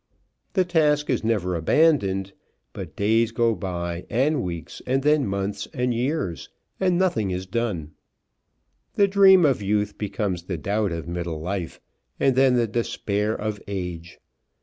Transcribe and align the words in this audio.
The 0.53 0.65
task 0.65 1.11
is 1.11 1.23
never 1.23 1.53
abandoned; 1.53 2.33
but 2.73 2.95
days 2.95 3.31
go 3.31 3.53
by 3.53 4.07
and 4.09 4.41
weeks; 4.41 4.81
and 4.87 5.03
then 5.03 5.27
months 5.27 5.67
and 5.75 5.93
years, 5.93 6.49
and 6.79 6.97
nothing 6.97 7.29
is 7.29 7.45
done. 7.45 7.91
The 8.95 9.07
dream 9.07 9.45
of 9.45 9.61
youth 9.61 9.99
becomes 9.99 10.45
the 10.45 10.57
doubt 10.57 10.91
of 10.91 11.07
middle 11.07 11.39
life, 11.39 11.79
and 12.19 12.35
then 12.35 12.55
the 12.55 12.65
despair 12.65 13.39
of 13.39 13.61
age. 13.67 14.17